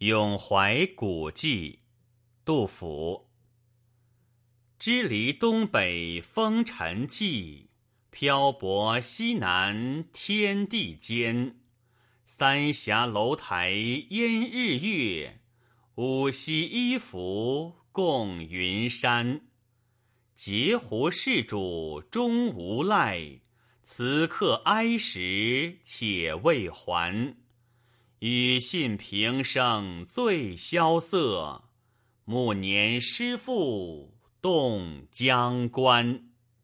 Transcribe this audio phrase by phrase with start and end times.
[0.00, 1.78] 咏怀古迹，
[2.44, 3.30] 杜甫。
[4.78, 7.70] 支离东北风尘际，
[8.10, 11.60] 漂泊西南天地间。
[12.26, 15.40] 三峡楼台烟日月，
[15.94, 19.46] 五溪一浮共云山。
[20.34, 23.40] 截胡事主终无赖，
[23.82, 27.38] 此客哀时且未还。
[28.28, 31.62] 与信平生最萧瑟，
[32.24, 36.25] 暮年诗赋动江关。